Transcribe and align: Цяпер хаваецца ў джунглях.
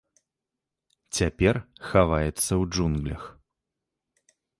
Цяпер 1.17 1.55
хаваецца 1.89 2.47
ў 2.47 2.63
джунглях. 2.71 3.23